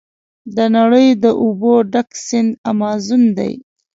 د 0.55 0.57
نړۍ 0.77 1.07
د 1.23 1.25
اوبو 1.43 1.73
ډک 1.93 2.09
سیند 2.27 2.51
امازون 2.71 3.23
دی. 3.37 3.53